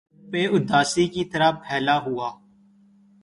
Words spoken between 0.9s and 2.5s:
کی طرح پھیلا ہُوا